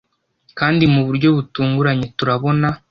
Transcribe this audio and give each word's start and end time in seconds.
Kandi 0.59 0.83
mu 0.93 1.01
buryo 1.07 1.29
butunguranye 1.37 2.05
turabona 2.17 2.67